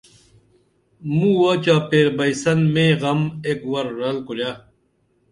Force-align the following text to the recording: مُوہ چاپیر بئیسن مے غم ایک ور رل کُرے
مُوہ 1.17 1.51
چاپیر 1.63 2.07
بئیسن 2.17 2.59
مے 2.73 2.85
غم 3.01 3.21
ایک 3.47 3.59
ور 3.71 3.85
رل 3.99 4.17
کُرے 4.25 4.51